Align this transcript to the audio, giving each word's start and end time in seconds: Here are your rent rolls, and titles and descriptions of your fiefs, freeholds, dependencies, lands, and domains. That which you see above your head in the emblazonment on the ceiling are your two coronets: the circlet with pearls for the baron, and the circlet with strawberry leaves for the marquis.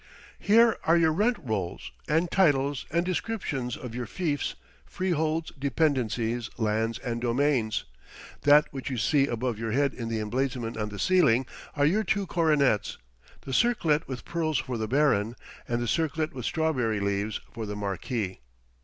Here 0.39 0.77
are 0.83 0.97
your 0.97 1.13
rent 1.13 1.37
rolls, 1.39 1.91
and 2.07 2.31
titles 2.31 2.87
and 2.89 3.05
descriptions 3.05 3.77
of 3.77 3.93
your 3.93 4.07
fiefs, 4.07 4.55
freeholds, 4.83 5.51
dependencies, 5.59 6.49
lands, 6.57 6.97
and 6.97 7.21
domains. 7.21 7.83
That 8.41 8.65
which 8.73 8.89
you 8.89 8.97
see 8.97 9.27
above 9.27 9.59
your 9.59 9.73
head 9.73 9.93
in 9.93 10.09
the 10.09 10.19
emblazonment 10.19 10.75
on 10.75 10.89
the 10.89 10.97
ceiling 10.97 11.45
are 11.75 11.85
your 11.85 12.03
two 12.03 12.25
coronets: 12.25 12.97
the 13.41 13.53
circlet 13.53 14.07
with 14.07 14.25
pearls 14.25 14.57
for 14.57 14.75
the 14.75 14.87
baron, 14.87 15.35
and 15.67 15.79
the 15.79 15.87
circlet 15.87 16.33
with 16.33 16.45
strawberry 16.45 16.99
leaves 16.99 17.39
for 17.51 17.67
the 17.67 17.75
marquis. 17.75 18.39